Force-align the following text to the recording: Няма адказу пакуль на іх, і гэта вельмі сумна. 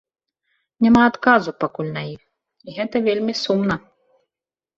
Няма 0.85 1.01
адказу 1.09 1.53
пакуль 1.63 1.91
на 1.99 2.03
іх, 2.13 2.21
і 2.67 2.79
гэта 2.79 2.95
вельмі 3.11 3.33
сумна. 3.45 3.75